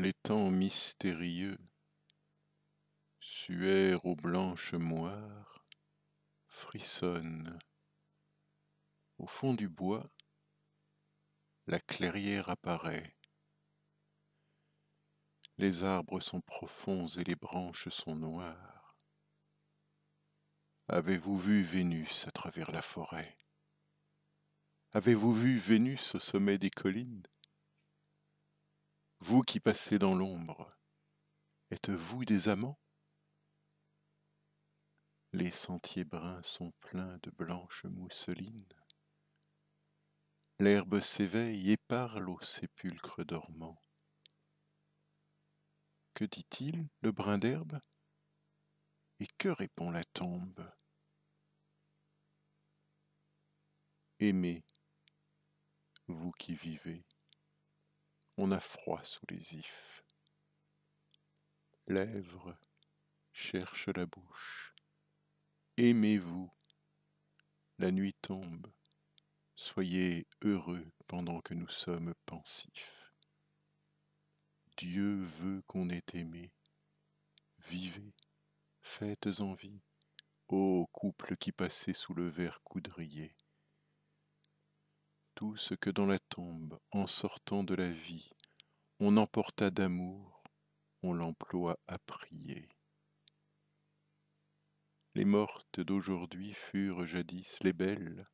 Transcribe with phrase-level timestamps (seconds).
[0.00, 1.58] Les temps mystérieux,
[3.18, 5.66] suaire aux blanches moires,
[6.46, 7.58] frissonnent.
[9.18, 10.08] Au fond du bois,
[11.66, 13.16] la clairière apparaît.
[15.56, 18.96] Les arbres sont profonds et les branches sont noires.
[20.86, 23.36] Avez-vous vu Vénus à travers la forêt?
[24.92, 27.26] Avez-vous vu Vénus au sommet des collines?
[29.20, 30.72] Vous qui passez dans l'ombre,
[31.70, 32.78] êtes-vous des amants?
[35.32, 38.72] Les sentiers bruns sont pleins de blanches mousselines.
[40.60, 43.82] L'herbe s'éveille et parle au sépulcre dormant.
[46.14, 47.80] Que dit-il, le brin d'herbe?
[49.20, 50.72] Et que répond la tombe?
[54.20, 54.64] Aimez,
[56.06, 57.04] vous qui vivez,
[58.38, 60.04] on a froid sous les ifs.
[61.88, 62.56] Lèvres
[63.32, 64.74] cherchent la bouche.
[65.76, 66.48] Aimez-vous,
[67.78, 68.72] la nuit tombe,
[69.56, 73.12] soyez heureux pendant que nous sommes pensifs.
[74.76, 76.52] Dieu veut qu'on ait aimé.
[77.68, 78.14] Vivez,
[78.82, 79.82] faites envie,
[80.46, 83.34] ô couple qui passez sous le verre coudrier
[85.38, 88.28] tout ce que dans la tombe, en sortant de la vie,
[88.98, 90.42] on emporta d'amour,
[91.04, 92.68] on l'emploie à prier.
[95.14, 98.26] Les mortes d'aujourd'hui furent jadis les belles.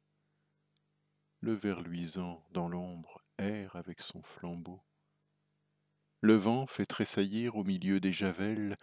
[1.40, 4.82] Le ver luisant dans l'ombre erre avec son flambeau.
[6.22, 8.78] Le vent fait tressaillir au milieu des javelles,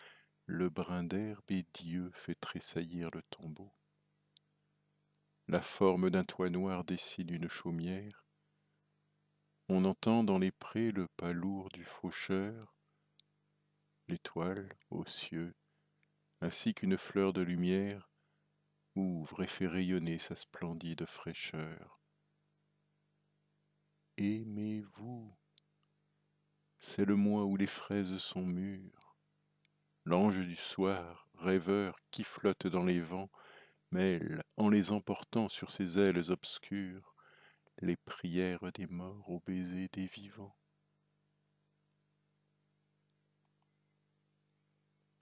[0.46, 3.74] le brin d'herbe et Dieu fait tressaillir le tombeau.
[5.52, 8.26] La forme d'un toit noir dessine une chaumière.
[9.68, 12.74] On entend dans les prés le pas lourd du faucheur.
[14.08, 15.54] L'étoile, aux cieux,
[16.40, 18.10] ainsi qu'une fleur de lumière,
[18.96, 22.00] ouvre et fait rayonner sa splendide fraîcheur.
[24.16, 25.38] Aimez-vous,
[26.80, 29.18] c'est le mois où les fraises sont mûres.
[30.06, 33.30] L'ange du soir, rêveur, qui flotte dans les vents,
[33.92, 37.16] mêle, en les emportant sur ses ailes obscures,
[37.82, 40.56] les prières des morts aux baisers des vivants.